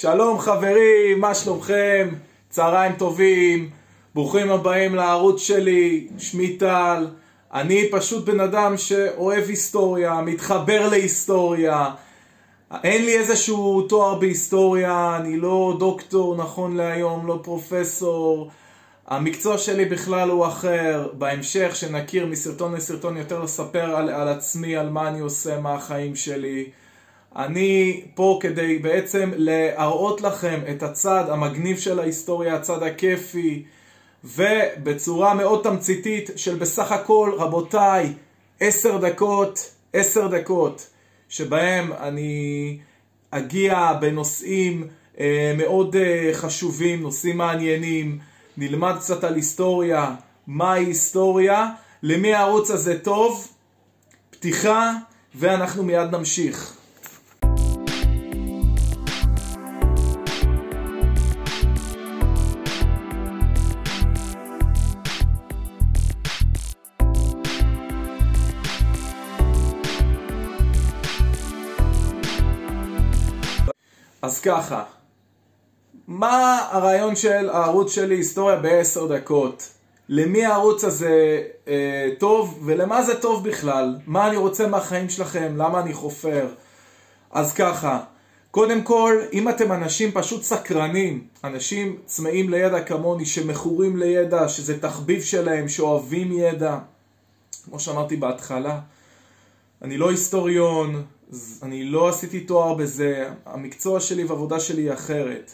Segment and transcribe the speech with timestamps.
[0.00, 2.08] שלום חברים, מה שלומכם?
[2.48, 3.70] צהריים טובים,
[4.14, 7.06] ברוכים הבאים לערוץ שלי, שמי טל.
[7.54, 11.90] אני פשוט בן אדם שאוהב היסטוריה, מתחבר להיסטוריה.
[12.84, 18.50] אין לי איזשהו תואר בהיסטוריה, אני לא דוקטור נכון להיום, לא פרופסור.
[19.06, 21.08] המקצוע שלי בכלל הוא אחר.
[21.12, 26.16] בהמשך, שנכיר מסרטון לסרטון יותר לספר על, על עצמי, על מה אני עושה, מה החיים
[26.16, 26.70] שלי.
[27.36, 33.64] אני פה כדי בעצם להראות לכם את הצד המגניב של ההיסטוריה, הצד הכיפי,
[34.24, 38.12] ובצורה מאוד תמציתית של בסך הכל, רבותיי,
[38.60, 40.86] עשר דקות, עשר דקות,
[41.28, 42.78] שבהם אני
[43.30, 44.86] אגיע בנושאים
[45.20, 48.18] אה, מאוד אה, חשובים, נושאים מעניינים,
[48.56, 50.14] נלמד קצת על היסטוריה,
[50.46, 51.68] מהי היסטוריה,
[52.02, 53.48] למי הערוץ הזה טוב,
[54.30, 54.92] פתיחה,
[55.34, 56.77] ואנחנו מיד נמשיך.
[74.22, 74.84] אז ככה,
[76.08, 79.68] מה הרעיון של הערוץ שלי היסטוריה בעשר דקות?
[80.08, 83.96] למי הערוץ הזה אה, טוב ולמה זה טוב בכלל?
[84.06, 85.54] מה אני רוצה מהחיים שלכם?
[85.56, 86.48] למה אני חופר?
[87.30, 88.00] אז ככה,
[88.50, 95.22] קודם כל, אם אתם אנשים פשוט סקרנים, אנשים צמאים לידע כמוני, שמכורים לידע, שזה תחביב
[95.22, 96.78] שלהם, שאוהבים ידע,
[97.64, 98.80] כמו שאמרתי בהתחלה,
[99.82, 101.04] אני לא היסטוריון,
[101.62, 105.52] אני לא עשיתי תואר בזה, המקצוע שלי והעבודה שלי היא אחרת.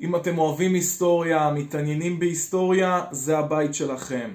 [0.00, 4.30] אם אתם אוהבים היסטוריה, מתעניינים בהיסטוריה, זה הבית שלכם.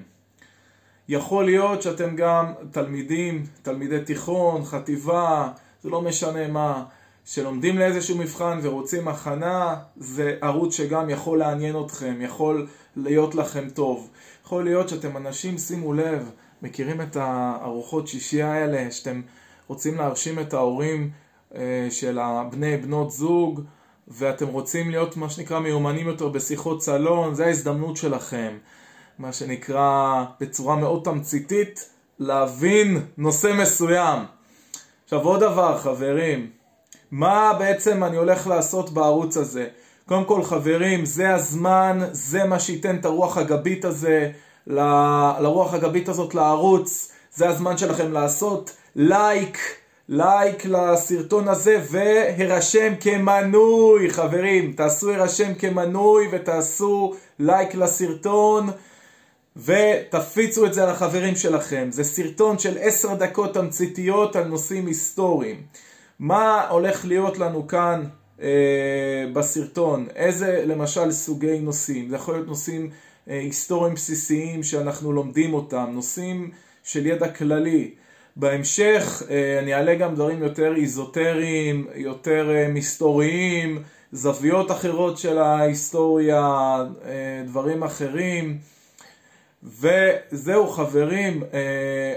[1.08, 5.48] יכול להיות שאתם גם תלמידים, תלמידי תיכון, חטיבה,
[5.82, 6.84] זה לא משנה מה,
[7.24, 12.66] שלומדים לאיזשהו מבחן ורוצים הכנה, זה ערוץ שגם יכול לעניין אתכם, יכול
[12.96, 14.10] להיות לכם טוב.
[14.44, 16.30] יכול להיות שאתם אנשים, שימו לב,
[16.62, 19.20] מכירים את הארוחות שישייה האלה, שאתם
[19.70, 21.10] רוצים להרשים את ההורים
[21.54, 23.60] אה, של הבני בנות זוג,
[24.08, 28.58] ואתם רוצים להיות מה שנקרא מיומנים יותר בשיחות סלון, זה ההזדמנות שלכם.
[29.18, 34.18] מה שנקרא בצורה מאוד תמציתית, להבין נושא מסוים.
[35.04, 36.50] עכשיו עוד דבר חברים,
[37.10, 39.68] מה בעצם אני הולך לעשות בערוץ הזה?
[40.06, 44.30] קודם כל חברים, זה הזמן, זה מה שייתן את הרוח הגבית הזה,
[44.66, 44.80] ל...
[45.40, 49.58] לרוח הגבית הזאת לערוץ, זה הזמן שלכם לעשות לייק,
[50.08, 58.70] לייק לסרטון הזה והירשם כמנוי, חברים, תעשו הירשם כמנוי ותעשו לייק לסרטון
[59.56, 61.88] ותפיצו את זה לחברים שלכם.
[61.90, 65.62] זה סרטון של עשר דקות תמציתיות על נושאים היסטוריים.
[66.18, 68.04] מה הולך להיות לנו כאן
[68.42, 70.06] אה, בסרטון?
[70.16, 72.08] איזה למשל סוגי נושאים?
[72.08, 72.90] זה יכול להיות נושאים
[73.30, 76.50] אה, היסטוריים בסיסיים שאנחנו לומדים אותם, נושאים
[76.82, 77.94] של ידע כללי.
[78.36, 83.82] בהמשך אה, אני אעלה גם דברים יותר איזוטריים, יותר אה, מסתוריים,
[84.12, 86.40] זוויות אחרות של ההיסטוריה,
[87.04, 88.58] אה, דברים אחרים.
[89.62, 91.42] וזהו חברים,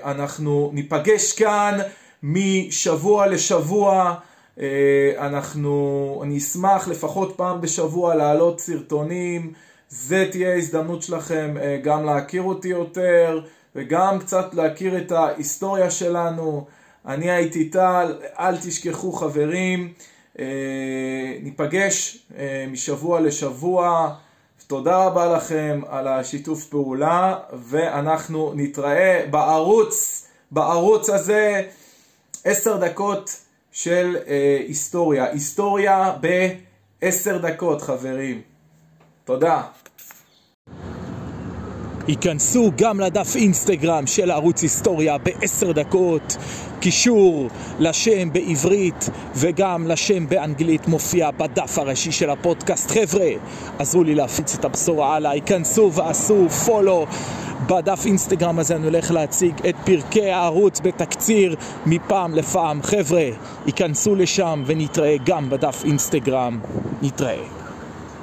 [0.04, 1.78] אנחנו ניפגש כאן
[2.24, 4.14] משבוע לשבוע.
[5.18, 9.54] אנחנו, אני אשמח לפחות פעם בשבוע להעלות סרטונים.
[9.90, 11.54] זה תהיה הזדמנות שלכם
[11.84, 13.42] גם להכיר אותי יותר.
[13.76, 16.66] וגם קצת להכיר את ההיסטוריה שלנו.
[17.06, 19.94] אני הייתי טל, אל תשכחו חברים,
[20.40, 20.46] אה,
[21.42, 24.16] ניפגש אה, משבוע לשבוע.
[24.68, 31.62] תודה רבה לכם על השיתוף פעולה, ואנחנו נתראה בערוץ, בערוץ הזה,
[32.44, 33.40] עשר דקות
[33.72, 35.32] של אה, היסטוריה.
[35.32, 36.16] היסטוריה
[37.02, 38.42] בעשר דקות, חברים.
[39.26, 39.62] תודה.
[42.08, 46.38] ייכנסו גם לדף אינסטגרם של ערוץ היסטוריה בעשר דקות.
[46.80, 47.50] קישור
[47.80, 52.92] לשם בעברית וגם לשם באנגלית מופיע בדף הראשי של הפודקאסט.
[52.92, 53.30] חבר'ה,
[53.80, 57.06] עזרו לי להפיץ את הבשורה הלאה, ייכנסו ועשו פולו.
[57.68, 61.56] בדף אינסטגרם הזה אני הולך להציג את פרקי הערוץ בתקציר
[61.86, 62.84] מפעם לפעם.
[62.84, 63.30] חבר'ה,
[63.66, 66.60] ייכנסו לשם ונתראה גם בדף אינסטגרם.
[67.02, 67.63] נתראה.